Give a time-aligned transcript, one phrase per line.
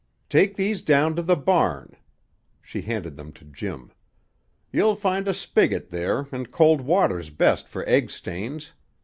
[0.31, 1.95] "Take these down to the barn."
[2.59, 3.91] She handed them to Jim.
[4.71, 8.73] "You'll find a spigot there, and cold water's best for egg stains.